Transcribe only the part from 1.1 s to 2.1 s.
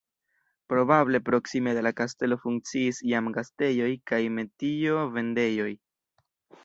proksime de la